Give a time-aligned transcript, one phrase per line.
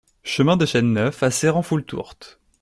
[0.23, 2.39] Chemin de Chêne Neuf à Cérans-Foulletourte